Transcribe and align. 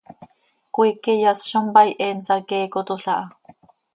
Cmiique 0.73 1.13
yas 1.23 1.39
zo 1.49 1.59
mpaai, 1.67 1.91
he 1.99 2.07
nsaqueecotol 2.17 3.03
aha. 3.13 3.23